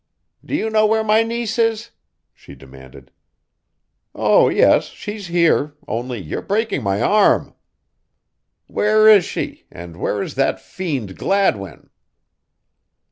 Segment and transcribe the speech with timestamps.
[0.43, 1.91] "Do you know where my niece is?"
[2.33, 3.11] she demanded.
[4.15, 7.53] "Oh, yes, she's here, only you're breaking my arm."
[8.65, 11.91] "Where is she and where is that fiend Gladwin?"